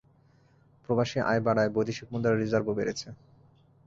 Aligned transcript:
প্রবাসী 0.83 1.17
আয় 1.29 1.41
বাড়ায় 1.45 1.73
বৈদেশিক 1.75 2.07
মুদ্রার 2.11 2.39
রিজার্ভও 2.41 2.77
বেড়েছে। 2.79 3.07